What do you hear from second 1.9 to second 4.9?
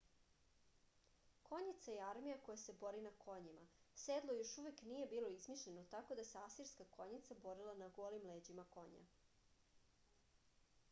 je armija koja se bori na konjima sedlo još uvek